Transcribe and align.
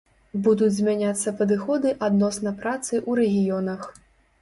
Будуць 0.45 0.69
змяняцца 0.77 1.35
падыходы 1.43 1.89
адносна 2.09 2.57
працы 2.65 2.93
ў 3.09 3.11
рэгіёнах. 3.25 3.81